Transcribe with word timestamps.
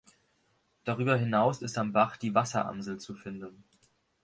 Darüber 0.83 1.15
hinaus 1.15 1.61
ist 1.61 1.77
am 1.77 1.93
Bach 1.93 2.17
die 2.17 2.33
Wasseramsel 2.33 2.97
zu 2.97 3.13
finden. 3.13 3.63